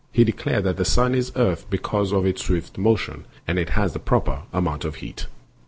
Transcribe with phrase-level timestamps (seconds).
[0.11, 3.93] He declared that the sun is earth because of its swift motion, and it has
[3.93, 5.27] the proper amount of heat.